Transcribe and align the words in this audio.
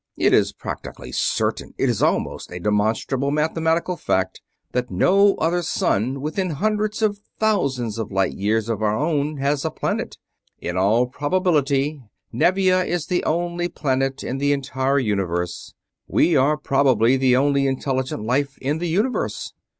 "It 0.17 0.33
is 0.33 0.51
practically 0.51 1.11
certain 1.11 1.75
it 1.77 1.87
is 1.87 2.01
almost 2.01 2.51
a 2.51 2.59
demonstrable 2.59 3.29
mathematical 3.29 3.95
fact 3.95 4.41
that 4.71 4.89
no 4.89 5.35
other 5.35 5.61
sun 5.61 6.21
within 6.21 6.49
hundreds 6.57 7.03
of 7.03 7.19
thousands 7.37 7.99
of 7.99 8.11
light 8.11 8.33
years 8.33 8.67
of 8.67 8.81
our 8.81 8.97
own 8.97 9.37
has 9.37 9.63
a 9.63 9.69
planet. 9.69 10.17
In 10.57 10.75
all 10.75 11.05
probability 11.05 12.01
Nevia 12.33 12.83
is 12.83 13.05
the 13.05 13.23
only 13.25 13.67
planet 13.67 14.23
in 14.23 14.39
the 14.39 14.53
entire 14.53 14.97
Universe. 14.97 15.71
We 16.07 16.35
are 16.35 16.55
very 16.55 16.63
probably 16.63 17.15
the 17.15 17.35
only 17.37 17.67
intelligent 17.67 18.23
life 18.23 18.57
in 18.57 18.79
the 18.79 18.89
Universe. 18.89 19.53